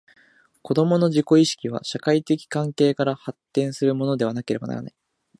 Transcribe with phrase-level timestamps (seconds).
[0.63, 4.95] 子供の自己意識は、社会的関係から発展するものでなければならない。